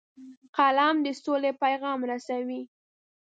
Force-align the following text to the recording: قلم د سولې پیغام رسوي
قلم 0.57 0.95
د 1.05 1.07
سولې 1.23 1.51
پیغام 1.61 1.99
رسوي 2.11 2.61